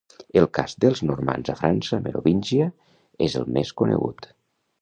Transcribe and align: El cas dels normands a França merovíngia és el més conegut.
El 0.39 0.45
cas 0.57 0.71
dels 0.85 1.01
normands 1.09 1.51
a 1.53 1.57
França 1.59 2.01
merovíngia 2.07 2.67
és 3.29 3.39
el 3.43 3.49
més 3.59 3.75
conegut. 3.83 4.31